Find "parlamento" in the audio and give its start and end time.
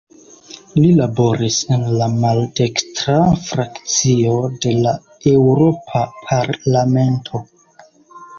6.25-7.45